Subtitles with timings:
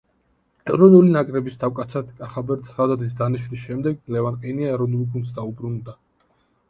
[0.75, 5.99] ეროვნული ნაკრების თავკაცად კახაბერ ცხადაძის დანიშნვის შემდეგ, ლევან ყენია ეროვნულ გუნდს დაუბრუნდა.